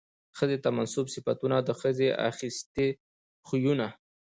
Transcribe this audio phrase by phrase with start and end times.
[0.37, 2.87] ښځې ته منسوب صفتونه او د ښځې اخىستي
[3.47, 3.87] خوىونه